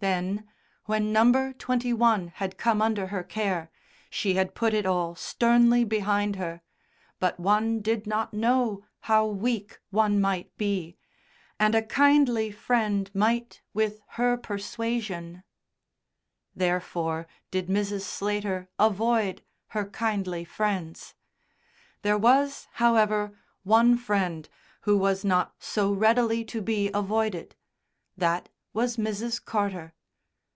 Then, 0.00 0.46
when 0.84 1.14
No. 1.14 1.54
21 1.58 2.28
had 2.34 2.58
come 2.58 2.82
under 2.82 3.06
her 3.06 3.22
care, 3.24 3.70
she 4.10 4.34
had 4.34 4.54
put 4.54 4.74
it 4.74 4.84
all 4.84 5.14
sternly 5.14 5.82
behind 5.82 6.36
her, 6.36 6.60
but 7.18 7.40
one 7.40 7.80
did 7.80 8.06
not 8.06 8.34
know 8.34 8.84
how 9.08 9.24
weak 9.24 9.78
one 9.88 10.20
might 10.20 10.54
be, 10.58 10.98
and 11.58 11.74
a 11.74 11.80
kindly 11.80 12.50
friend 12.50 13.10
might 13.14 13.62
with 13.72 14.02
her 14.18 14.36
persuasion 14.36 15.42
Therefore 16.54 17.26
did 17.50 17.68
Mrs. 17.68 18.02
Slater 18.02 18.68
avoid 18.78 19.40
her 19.68 19.86
kindly 19.86 20.44
friends. 20.44 21.14
There 22.02 22.18
was, 22.18 22.68
however, 22.72 23.38
one 23.62 23.96
friend 23.96 24.50
who 24.82 24.98
was 24.98 25.24
not 25.24 25.54
so 25.60 25.90
readily 25.94 26.44
to 26.44 26.60
be 26.60 26.90
avoided; 26.92 27.56
that 28.18 28.50
was 28.74 28.96
Mrs. 28.96 29.42
Carter. 29.44 29.94